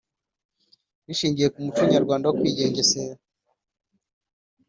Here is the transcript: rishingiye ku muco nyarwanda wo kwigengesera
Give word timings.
rishingiye 1.05 1.47
ku 1.53 1.57
muco 1.65 1.81
nyarwanda 1.91 2.25
wo 2.27 2.35
kwigengesera 2.39 3.17